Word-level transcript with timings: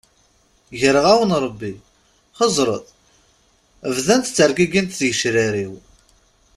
Greɣ-awen-d 0.79 1.37
Rebbi, 1.45 1.73
xẓer, 2.37 2.69
bdant 3.95 4.27
ttergigint 4.29 4.95
tgecrar-iw. 4.99 5.73